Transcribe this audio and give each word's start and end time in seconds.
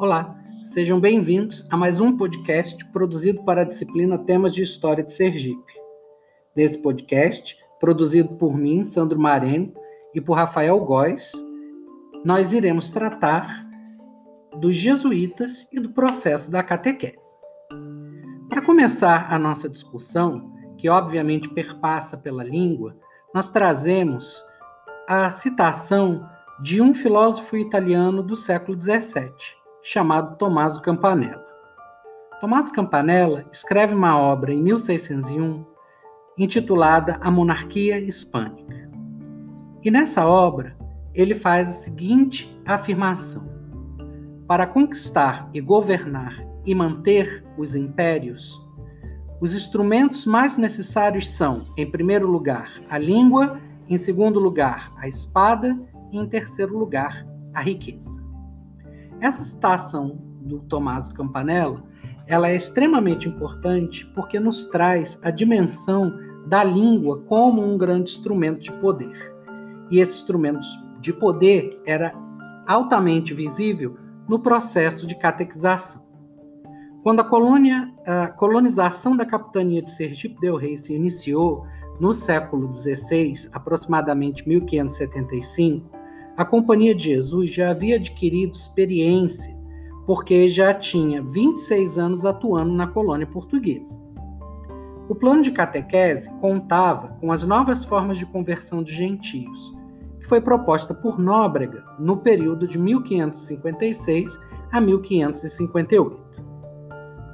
Olá, 0.00 0.34
sejam 0.64 0.98
bem-vindos 0.98 1.66
a 1.68 1.76
mais 1.76 2.00
um 2.00 2.16
podcast 2.16 2.82
produzido 2.86 3.44
para 3.44 3.60
a 3.60 3.64
disciplina 3.64 4.16
Temas 4.16 4.54
de 4.54 4.62
História 4.62 5.04
de 5.04 5.12
Sergipe. 5.12 5.74
Nesse 6.56 6.78
podcast, 6.78 7.54
produzido 7.78 8.34
por 8.36 8.56
mim, 8.56 8.82
Sandro 8.82 9.20
Mareno, 9.20 9.74
e 10.14 10.18
por 10.18 10.38
Rafael 10.38 10.80
Góes, 10.80 11.32
nós 12.24 12.54
iremos 12.54 12.90
tratar 12.90 13.68
dos 14.58 14.74
jesuítas 14.74 15.68
e 15.70 15.78
do 15.78 15.90
processo 15.90 16.50
da 16.50 16.62
catequese. 16.62 17.36
Para 18.48 18.62
começar 18.62 19.30
a 19.30 19.38
nossa 19.38 19.68
discussão, 19.68 20.50
que 20.78 20.88
obviamente 20.88 21.46
perpassa 21.50 22.16
pela 22.16 22.42
língua, 22.42 22.96
nós 23.34 23.50
trazemos 23.50 24.42
a 25.06 25.30
citação 25.30 26.26
de 26.62 26.80
um 26.80 26.94
filósofo 26.94 27.54
italiano 27.54 28.22
do 28.22 28.34
século 28.34 28.80
XVII, 28.80 29.59
chamado 29.82 30.36
Tommaso 30.36 30.80
Campanella. 30.82 31.44
Tommaso 32.40 32.72
Campanella 32.72 33.44
escreve 33.52 33.94
uma 33.94 34.18
obra 34.18 34.52
em 34.52 34.62
1601 34.62 35.64
intitulada 36.38 37.18
A 37.20 37.30
Monarquia 37.30 37.98
Hispânica. 37.98 38.90
E 39.82 39.90
nessa 39.90 40.26
obra, 40.26 40.76
ele 41.14 41.34
faz 41.34 41.68
a 41.68 41.72
seguinte 41.72 42.54
afirmação: 42.64 43.44
Para 44.46 44.66
conquistar 44.66 45.48
e 45.52 45.60
governar 45.60 46.34
e 46.64 46.74
manter 46.74 47.44
os 47.56 47.74
impérios, 47.74 48.60
os 49.40 49.54
instrumentos 49.54 50.26
mais 50.26 50.58
necessários 50.58 51.30
são, 51.30 51.66
em 51.76 51.90
primeiro 51.90 52.26
lugar, 52.26 52.70
a 52.90 52.98
língua, 52.98 53.58
em 53.88 53.96
segundo 53.96 54.38
lugar, 54.38 54.92
a 54.98 55.08
espada 55.08 55.78
e, 56.12 56.18
em 56.18 56.28
terceiro 56.28 56.78
lugar, 56.78 57.26
a 57.54 57.62
riqueza. 57.62 58.19
Essa 59.20 59.44
citação 59.44 60.18
do 60.40 60.60
Tommaso 60.60 61.12
Campanella, 61.12 61.82
ela 62.26 62.48
é 62.48 62.56
extremamente 62.56 63.28
importante 63.28 64.06
porque 64.14 64.40
nos 64.40 64.64
traz 64.66 65.18
a 65.22 65.30
dimensão 65.30 66.16
da 66.46 66.64
língua 66.64 67.20
como 67.22 67.62
um 67.62 67.76
grande 67.76 68.10
instrumento 68.10 68.60
de 68.60 68.72
poder. 68.72 69.34
E 69.90 69.98
esse 69.98 70.20
instrumento 70.20 70.60
de 71.00 71.12
poder 71.12 71.80
era 71.84 72.14
altamente 72.66 73.34
visível 73.34 73.96
no 74.28 74.38
processo 74.38 75.06
de 75.06 75.14
catequização. 75.16 76.02
Quando 77.02 77.20
a, 77.20 77.24
colônia, 77.24 77.92
a 78.06 78.28
colonização 78.28 79.16
da 79.16 79.24
capitania 79.24 79.82
de 79.82 79.90
Sergipe 79.90 80.40
del 80.40 80.56
Rei 80.56 80.76
se 80.76 80.94
iniciou 80.94 81.66
no 81.98 82.14
século 82.14 82.72
XVI, 82.72 83.48
aproximadamente 83.52 84.46
1575, 84.48 85.90
a 86.36 86.44
Companhia 86.44 86.94
de 86.94 87.04
Jesus 87.04 87.52
já 87.52 87.70
havia 87.70 87.96
adquirido 87.96 88.54
experiência, 88.54 89.56
porque 90.06 90.48
já 90.48 90.72
tinha 90.72 91.22
26 91.22 91.98
anos 91.98 92.24
atuando 92.24 92.72
na 92.72 92.86
colônia 92.86 93.26
portuguesa. 93.26 94.00
O 95.08 95.14
plano 95.14 95.42
de 95.42 95.50
catequese 95.50 96.30
contava 96.40 97.08
com 97.20 97.32
as 97.32 97.44
novas 97.44 97.84
formas 97.84 98.16
de 98.16 98.26
conversão 98.26 98.82
de 98.82 98.94
gentios, 98.94 99.74
que 100.20 100.26
foi 100.26 100.40
proposta 100.40 100.94
por 100.94 101.18
Nóbrega 101.18 101.84
no 101.98 102.16
período 102.16 102.66
de 102.66 102.78
1556 102.78 104.38
a 104.70 104.80
1558. 104.80 106.16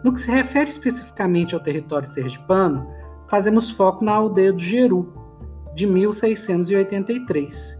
No 0.03 0.13
que 0.13 0.21
se 0.21 0.31
refere 0.31 0.71
especificamente 0.71 1.55
ao 1.55 1.61
território 1.61 2.09
sergipano, 2.09 2.87
fazemos 3.29 3.71
foco 3.71 4.05
na 4.05 4.13
aldeia 4.13 4.53
do 4.53 4.59
Geru, 4.59 5.13
de 5.75 5.87
1683, 5.87 7.77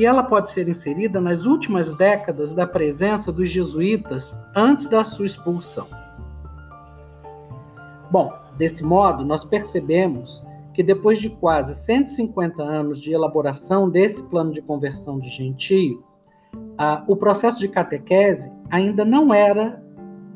e 0.00 0.06
ela 0.06 0.22
pode 0.22 0.50
ser 0.50 0.66
inserida 0.66 1.20
nas 1.20 1.44
últimas 1.44 1.92
décadas 1.92 2.54
da 2.54 2.66
presença 2.66 3.30
dos 3.30 3.50
jesuítas 3.50 4.34
antes 4.56 4.86
da 4.86 5.04
sua 5.04 5.26
expulsão. 5.26 5.86
Bom, 8.10 8.32
desse 8.56 8.82
modo, 8.82 9.26
nós 9.26 9.44
percebemos 9.44 10.42
que 10.72 10.82
depois 10.82 11.18
de 11.18 11.28
quase 11.28 11.74
150 11.74 12.62
anos 12.62 12.98
de 12.98 13.12
elaboração 13.12 13.90
desse 13.90 14.22
plano 14.22 14.52
de 14.52 14.62
conversão 14.62 15.20
de 15.20 15.28
gentio, 15.28 16.02
o 17.06 17.14
processo 17.14 17.58
de 17.58 17.68
catequese 17.68 18.50
ainda 18.70 19.04
não 19.04 19.34
era, 19.34 19.84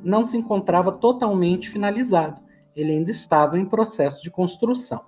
não 0.02 0.26
se 0.26 0.36
encontrava 0.36 0.92
totalmente 0.92 1.70
finalizado. 1.70 2.38
Ele 2.76 2.92
ainda 2.92 3.10
estava 3.10 3.58
em 3.58 3.64
processo 3.64 4.22
de 4.22 4.30
construção. 4.30 5.00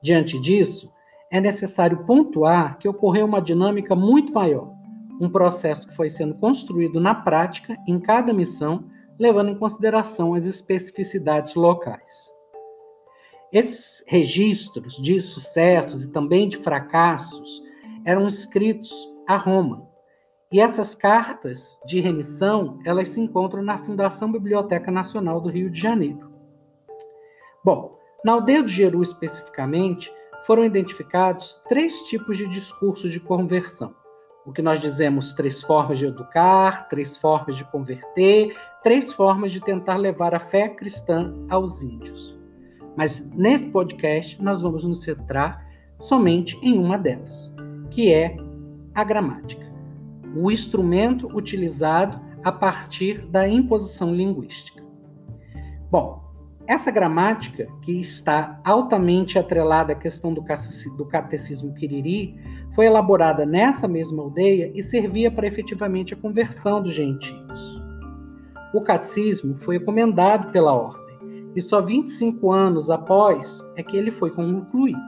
Diante 0.00 0.40
disso, 0.40 0.90
é 1.34 1.40
necessário 1.40 2.04
pontuar 2.06 2.78
que 2.78 2.88
ocorreu 2.88 3.26
uma 3.26 3.42
dinâmica 3.42 3.96
muito 3.96 4.32
maior, 4.32 4.72
um 5.20 5.28
processo 5.28 5.88
que 5.88 5.96
foi 5.96 6.08
sendo 6.08 6.36
construído 6.36 7.00
na 7.00 7.12
prática 7.12 7.76
em 7.88 7.98
cada 7.98 8.32
missão, 8.32 8.84
levando 9.18 9.50
em 9.50 9.58
consideração 9.58 10.34
as 10.34 10.46
especificidades 10.46 11.56
locais. 11.56 12.32
Esses 13.52 14.04
registros 14.06 14.94
de 14.94 15.20
sucessos 15.20 16.04
e 16.04 16.12
também 16.12 16.48
de 16.48 16.58
fracassos 16.58 17.60
eram 18.04 18.28
escritos 18.28 18.92
a 19.26 19.36
Roma. 19.36 19.88
E 20.52 20.60
essas 20.60 20.94
cartas 20.94 21.80
de 21.84 21.98
remissão, 21.98 22.78
elas 22.84 23.08
se 23.08 23.20
encontram 23.20 23.60
na 23.60 23.76
Fundação 23.76 24.30
Biblioteca 24.30 24.88
Nacional 24.88 25.40
do 25.40 25.48
Rio 25.48 25.68
de 25.68 25.80
Janeiro. 25.80 26.30
Bom, 27.64 27.98
na 28.24 28.34
aldeia 28.34 28.62
do 28.62 28.68
Jeru 28.68 29.02
especificamente, 29.02 30.12
foram 30.46 30.64
identificados 30.64 31.60
três 31.68 32.02
tipos 32.02 32.36
de 32.36 32.46
discursos 32.46 33.10
de 33.10 33.20
conversão. 33.20 33.94
O 34.46 34.52
que 34.52 34.60
nós 34.60 34.78
dizemos 34.78 35.32
três 35.32 35.62
formas 35.62 35.98
de 35.98 36.06
educar, 36.06 36.88
três 36.88 37.16
formas 37.16 37.56
de 37.56 37.64
converter, 37.64 38.54
três 38.82 39.12
formas 39.12 39.50
de 39.50 39.60
tentar 39.60 39.96
levar 39.96 40.34
a 40.34 40.38
fé 40.38 40.68
cristã 40.68 41.34
aos 41.48 41.82
índios. 41.82 42.38
Mas 42.94 43.30
nesse 43.30 43.70
podcast 43.70 44.40
nós 44.42 44.60
vamos 44.60 44.84
nos 44.84 45.02
centrar 45.02 45.66
somente 45.98 46.58
em 46.62 46.78
uma 46.78 46.98
delas, 46.98 47.52
que 47.90 48.12
é 48.12 48.36
a 48.94 49.02
gramática, 49.02 49.64
o 50.36 50.50
instrumento 50.50 51.26
utilizado 51.34 52.20
a 52.44 52.52
partir 52.52 53.24
da 53.26 53.48
imposição 53.48 54.14
linguística. 54.14 54.84
Bom, 55.90 56.23
essa 56.66 56.90
gramática, 56.90 57.68
que 57.82 58.00
está 58.00 58.58
altamente 58.64 59.38
atrelada 59.38 59.92
à 59.92 59.96
questão 59.96 60.32
do 60.32 60.42
catecismo 60.42 61.74
Quiriri, 61.74 62.34
foi 62.74 62.86
elaborada 62.86 63.44
nessa 63.44 63.86
mesma 63.86 64.22
aldeia 64.22 64.72
e 64.74 64.82
servia 64.82 65.30
para 65.30 65.46
efetivamente 65.46 66.14
a 66.14 66.16
conversão 66.16 66.82
dos 66.82 66.92
gentios. 66.92 67.82
O 68.72 68.80
catecismo 68.80 69.56
foi 69.58 69.76
encomendado 69.76 70.50
pela 70.52 70.72
ordem 70.72 71.04
e 71.54 71.60
só 71.60 71.80
25 71.80 72.50
anos 72.50 72.90
após 72.90 73.64
é 73.76 73.82
que 73.82 73.96
ele 73.96 74.10
foi 74.10 74.30
concluído. 74.30 74.98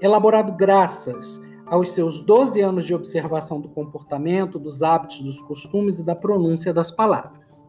Elaborado 0.00 0.52
graças 0.52 1.42
aos 1.66 1.90
seus 1.90 2.20
12 2.20 2.60
anos 2.60 2.86
de 2.86 2.94
observação 2.94 3.60
do 3.60 3.68
comportamento, 3.68 4.58
dos 4.58 4.82
hábitos, 4.82 5.20
dos 5.20 5.42
costumes 5.42 5.98
e 5.98 6.04
da 6.04 6.14
pronúncia 6.14 6.72
das 6.72 6.90
palavras. 6.90 7.66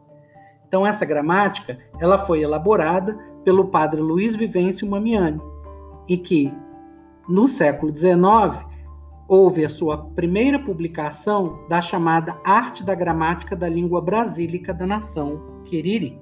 Então 0.67 0.85
essa 0.85 1.05
gramática, 1.05 1.77
ela 1.99 2.17
foi 2.17 2.41
elaborada 2.41 3.17
pelo 3.43 3.67
padre 3.67 4.01
Luiz 4.01 4.35
Vivêncio 4.35 4.87
Mamiani 4.87 5.41
e 6.07 6.17
que 6.17 6.53
no 7.27 7.47
século 7.47 7.95
XIX 7.95 8.65
houve 9.27 9.65
a 9.65 9.69
sua 9.69 9.97
primeira 9.97 10.59
publicação 10.59 11.65
da 11.69 11.81
chamada 11.81 12.37
Arte 12.45 12.83
da 12.83 12.95
Gramática 12.95 13.55
da 13.55 13.67
Língua 13.67 14.01
Brasílica 14.01 14.73
da 14.73 14.85
Nação 14.85 15.41
Quiriri. 15.65 16.19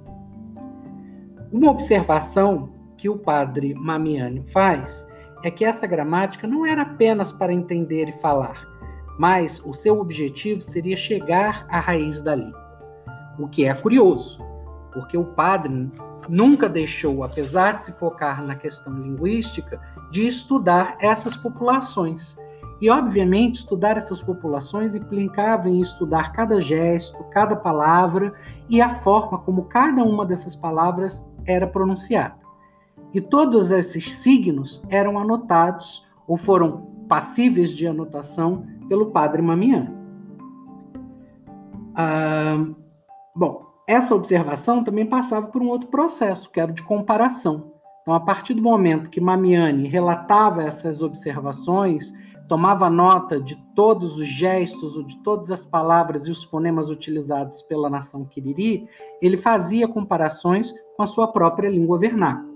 Uma 1.52 1.72
observação 1.72 2.70
que 2.98 3.10
o 3.10 3.18
padre 3.18 3.74
Mamiani 3.76 4.44
faz 4.48 5.06
é 5.44 5.52
que 5.52 5.66
essa 5.66 5.86
gramática 5.86 6.48
não 6.48 6.66
era 6.66 6.82
apenas 6.82 7.32
para 7.32 7.54
entender 7.54 8.10
e 8.10 8.20
falar, 8.20 8.66
mas 9.20 9.62
o 9.64 9.74
seu 9.74 10.00
objetivo 10.00 10.62
seria 10.62 10.98
chegar 10.98 11.68
à 11.70 11.80
raiz 11.80 12.22
da 12.22 12.34
língua 12.36 12.65
o 13.38 13.48
que 13.48 13.66
é 13.66 13.74
curioso, 13.74 14.40
porque 14.94 15.18
o 15.18 15.26
padre 15.26 15.92
nunca 16.30 16.68
deixou, 16.68 17.24
apesar 17.24 17.74
de 17.74 17.86
se 17.86 17.92
focar 17.94 18.44
na 18.44 18.56
questão 18.56 18.94
linguística, 18.94 19.80
de 20.12 20.26
estudar 20.26 20.98
essas 21.00 21.36
populações. 21.36 22.38
E, 22.82 22.90
obviamente, 22.90 23.56
estudar 23.56 23.96
essas 23.96 24.22
populações 24.22 24.96
implicava 24.96 25.70
em 25.70 25.80
estudar 25.80 26.34
cada 26.34 26.60
gesto, 26.60 27.24
cada 27.26 27.56
palavra 27.56 28.34
e 28.70 28.82
a 28.82 28.90
forma 28.90 29.38
como 29.40 29.64
cada 29.66 30.04
uma 30.04 30.26
dessas 30.26 30.56
palavras 30.56 31.26
era 31.46 31.66
pronunciada. 31.66 32.36
E 33.14 33.22
todos 33.22 33.72
esses 33.72 34.12
signos 34.12 34.84
eram 34.90 35.18
anotados 35.18 36.06
ou 36.28 36.36
foram 36.36 37.06
passíveis 37.08 37.70
de 37.72 37.88
anotação 37.88 38.66
pelo 38.90 39.12
padre 39.12 39.42
Mamiano. 39.42 39.96
Ah, 41.96 42.66
Bom, 43.36 43.66
essa 43.88 44.16
observação 44.16 44.84
também 44.84 45.06
passava 45.06 45.48
por 45.48 45.62
um 45.62 45.68
outro 45.68 45.90
processo, 45.90 46.50
que 46.50 46.60
era 46.60 46.72
o 46.72 46.76
de 46.76 46.84
comparação. 46.84 47.74
Então, 48.02 48.14
a 48.14 48.20
partir 48.20 48.54
do 48.54 48.62
momento 48.62 49.10
que 49.10 49.20
Mamiani 49.20 49.88
relatava 49.88 50.64
essas 50.64 51.02
observações 51.02 52.14
tomava 52.48 52.90
nota 52.90 53.42
de 53.42 53.56
todos 53.76 54.20
os 54.20 54.28
gestos, 54.28 55.04
de 55.08 55.18
todas 55.24 55.50
as 55.50 55.66
palavras 55.66 56.28
e 56.28 56.32
os 56.32 56.44
fonemas 56.44 56.90
utilizados 56.90 57.64
pela 57.64 57.90
nação 57.90 58.26
Quiriri, 58.26 58.88
ele 59.22 59.38
fazia 59.38 59.88
comparações 59.88 60.72
com 60.96 61.04
a 61.04 61.08
sua 61.08 61.28
própria 61.28 61.70
língua 61.70 61.98
vernácula. 61.98 62.54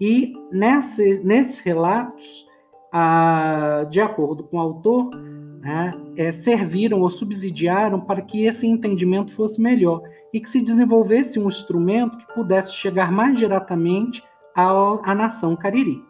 E 0.00 0.32
nesse, 0.50 1.22
nesses 1.24 1.58
relatos, 1.60 2.46
ah, 2.92 3.84
de 3.90 4.00
acordo 4.00 4.44
com 4.44 4.56
o 4.56 4.60
autor, 4.60 5.10
né, 5.60 5.90
é, 6.16 6.32
serviram 6.32 7.00
ou 7.00 7.10
subsidiaram 7.10 8.00
para 8.00 8.22
que 8.22 8.44
esse 8.44 8.66
entendimento 8.66 9.32
fosse 9.32 9.60
melhor 9.60 10.02
e 10.32 10.40
que 10.40 10.48
se 10.48 10.60
desenvolvesse 10.60 11.38
um 11.38 11.48
instrumento 11.48 12.18
que 12.18 12.34
pudesse 12.34 12.74
chegar 12.74 13.10
mais 13.12 13.36
diretamente 13.36 14.22
à, 14.54 14.70
à 15.10 15.14
nação 15.14 15.56
Cariri. 15.56 16.02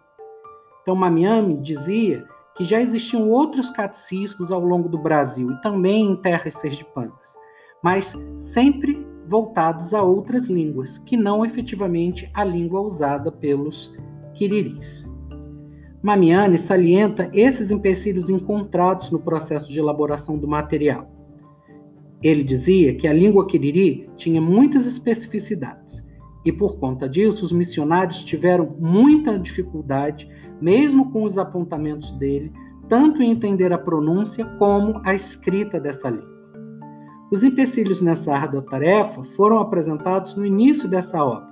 Então, 0.82 0.94
Mamiami 0.94 1.56
dizia 1.60 2.24
que 2.56 2.64
já 2.64 2.80
existiam 2.80 3.30
outros 3.30 3.70
catecismos 3.70 4.50
ao 4.50 4.60
longo 4.60 4.88
do 4.88 4.98
Brasil 4.98 5.50
e 5.50 5.60
também 5.62 6.10
em 6.10 6.16
terras 6.16 6.54
sergipanas, 6.54 7.36
mas 7.82 8.14
sempre 8.36 9.06
voltados 9.26 9.94
a 9.94 10.02
outras 10.02 10.48
línguas, 10.48 10.98
que 10.98 11.16
não 11.16 11.46
efetivamente 11.46 12.30
a 12.34 12.44
língua 12.44 12.80
usada 12.80 13.30
pelos 13.30 13.94
quiriris. 14.34 15.11
Mamiani 16.02 16.58
salienta 16.58 17.30
esses 17.32 17.70
empecilhos 17.70 18.28
encontrados 18.28 19.10
no 19.10 19.20
processo 19.20 19.70
de 19.70 19.78
elaboração 19.78 20.36
do 20.36 20.48
material. 20.48 21.08
Ele 22.20 22.42
dizia 22.42 22.94
que 22.94 23.06
a 23.06 23.12
língua 23.12 23.46
quiriri 23.46 24.10
tinha 24.16 24.40
muitas 24.40 24.86
especificidades 24.86 26.04
e, 26.44 26.50
por 26.50 26.78
conta 26.78 27.08
disso, 27.08 27.44
os 27.44 27.52
missionários 27.52 28.24
tiveram 28.24 28.74
muita 28.80 29.38
dificuldade, 29.38 30.28
mesmo 30.60 31.12
com 31.12 31.22
os 31.22 31.38
apontamentos 31.38 32.12
dele, 32.14 32.52
tanto 32.88 33.22
em 33.22 33.30
entender 33.30 33.72
a 33.72 33.78
pronúncia 33.78 34.44
como 34.58 35.00
a 35.04 35.14
escrita 35.14 35.78
dessa 35.78 36.10
língua. 36.10 36.32
Os 37.30 37.44
empecilhos 37.44 38.00
nessa 38.00 38.34
árdua 38.34 38.62
tarefa 38.62 39.22
foram 39.22 39.58
apresentados 39.58 40.34
no 40.34 40.44
início 40.44 40.88
dessa 40.88 41.24
obra, 41.24 41.48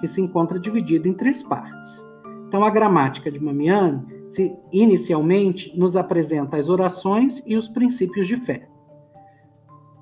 que 0.00 0.08
se 0.08 0.20
encontra 0.20 0.58
dividida 0.58 1.08
em 1.08 1.14
três 1.14 1.42
partes. 1.42 2.11
Então, 2.52 2.66
a 2.66 2.68
gramática 2.68 3.32
de 3.32 3.42
Mamiani, 3.42 4.04
se, 4.28 4.54
inicialmente, 4.70 5.72
nos 5.74 5.96
apresenta 5.96 6.58
as 6.58 6.68
orações 6.68 7.42
e 7.46 7.56
os 7.56 7.66
princípios 7.66 8.26
de 8.26 8.36
fé. 8.36 8.68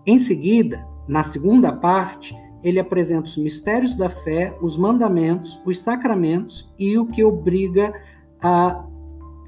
Em 0.05 0.19
seguida, 0.19 0.85
na 1.07 1.23
segunda 1.23 1.71
parte, 1.73 2.37
ele 2.61 2.81
apresenta 2.81 3.27
os 3.27 3.37
mistérios 3.37 3.95
da 3.95 4.11
fé, 4.11 4.59
os 4.61 4.77
mandamentos, 4.77 5.63
os 5.65 5.79
sacramentos 5.79 6.69
e 6.77 6.99
o 6.99 7.07
que 7.07 7.23
obriga 7.23 7.95
a 8.43 8.85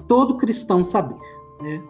todo 0.07 0.37
cristão 0.37 0.85
saber. 0.85 1.19
Né? 1.61 1.83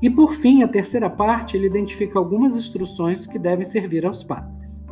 E 0.00 0.08
por 0.08 0.34
fim, 0.34 0.62
a 0.62 0.68
terceira 0.68 1.10
parte, 1.10 1.56
ele 1.56 1.66
identifica 1.66 2.16
algumas 2.16 2.56
instruções 2.56 3.26
que 3.26 3.40
devem 3.40 3.66
servir 3.66 4.06
aos 4.06 4.22
padres. 4.22 4.84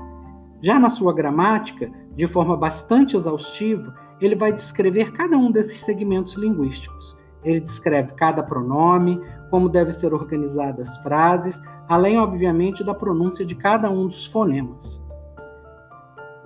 Já 0.60 0.80
na 0.80 0.90
sua 0.90 1.14
gramática, 1.14 1.88
de 2.16 2.26
forma 2.26 2.56
bastante 2.56 3.16
exaustiva, 3.16 3.94
ele 4.20 4.34
vai 4.34 4.52
descrever 4.52 5.12
cada 5.12 5.36
um 5.36 5.50
desses 5.50 5.80
segmentos 5.80 6.34
linguísticos. 6.34 7.16
Ele 7.42 7.60
descreve 7.60 8.12
cada 8.12 8.42
pronome, 8.42 9.20
como 9.50 9.68
devem 9.68 9.92
ser 9.92 10.12
organizadas 10.12 10.90
as 10.90 10.98
frases, 10.98 11.60
além, 11.88 12.18
obviamente, 12.18 12.84
da 12.84 12.94
pronúncia 12.94 13.44
de 13.44 13.54
cada 13.54 13.90
um 13.90 14.06
dos 14.06 14.26
fonemas. 14.26 15.02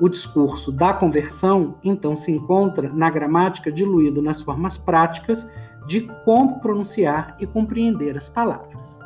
O 0.00 0.08
discurso 0.08 0.72
da 0.72 0.92
conversão, 0.92 1.76
então, 1.82 2.16
se 2.16 2.30
encontra 2.30 2.88
na 2.88 3.10
gramática 3.10 3.70
diluído 3.70 4.22
nas 4.22 4.42
formas 4.42 4.76
práticas 4.76 5.48
de 5.86 6.02
como 6.24 6.60
pronunciar 6.60 7.36
e 7.38 7.46
compreender 7.46 8.16
as 8.16 8.28
palavras. 8.28 9.00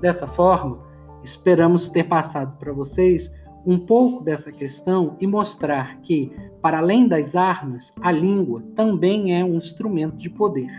Dessa 0.00 0.26
forma, 0.26 0.78
esperamos 1.22 1.88
ter 1.88 2.04
passado 2.04 2.56
para 2.58 2.72
vocês 2.72 3.32
um 3.66 3.78
pouco 3.78 4.22
dessa 4.22 4.52
questão 4.52 5.16
e 5.20 5.26
mostrar 5.26 6.00
que, 6.00 6.32
para 6.60 6.78
além 6.78 7.08
das 7.08 7.34
armas, 7.34 7.94
a 8.00 8.12
língua 8.12 8.62
também 8.74 9.38
é 9.38 9.44
um 9.44 9.56
instrumento 9.56 10.16
de 10.16 10.28
poder. 10.28 10.70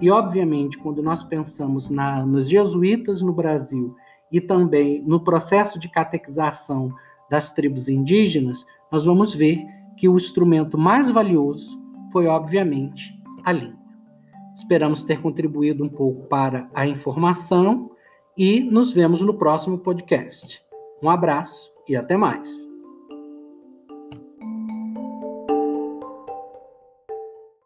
E, 0.00 0.10
obviamente, 0.10 0.78
quando 0.78 1.02
nós 1.02 1.22
pensamos 1.22 1.88
na, 1.90 2.24
nos 2.24 2.48
jesuítas 2.48 3.22
no 3.22 3.32
Brasil 3.32 3.94
e 4.30 4.40
também 4.40 5.02
no 5.02 5.20
processo 5.20 5.78
de 5.78 5.88
catequização 5.88 6.88
das 7.30 7.50
tribos 7.52 7.88
indígenas, 7.88 8.64
nós 8.90 9.04
vamos 9.04 9.34
ver 9.34 9.64
que 9.96 10.08
o 10.08 10.16
instrumento 10.16 10.76
mais 10.76 11.10
valioso 11.10 11.80
foi, 12.12 12.26
obviamente, 12.26 13.14
a 13.44 13.52
língua. 13.52 13.80
Esperamos 14.54 15.02
ter 15.02 15.20
contribuído 15.20 15.84
um 15.84 15.88
pouco 15.88 16.26
para 16.28 16.68
a 16.74 16.86
informação 16.86 17.90
e 18.36 18.60
nos 18.60 18.92
vemos 18.92 19.22
no 19.22 19.34
próximo 19.34 19.78
podcast. 19.78 20.62
Um 21.02 21.08
abraço 21.08 21.71
e 21.88 21.96
até 21.96 22.16
mais. 22.16 22.71